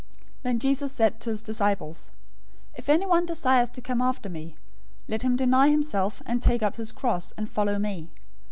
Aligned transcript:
016:024 0.01 0.09
Then 0.41 0.59
Jesus 0.59 0.91
said 0.93 1.19
to 1.21 1.29
his 1.29 1.43
disciples, 1.43 2.09
"If 2.75 2.89
anyone 2.89 3.23
desires 3.27 3.69
to 3.69 3.81
come 3.83 4.01
after 4.01 4.29
me, 4.29 4.57
let 5.07 5.21
him 5.21 5.35
deny 5.35 5.69
himself, 5.69 6.23
and 6.25 6.41
take 6.41 6.63
up 6.63 6.77
his 6.77 6.91
cross, 6.91 7.33
and 7.33 7.47
follow 7.47 7.77
me. 7.77 8.09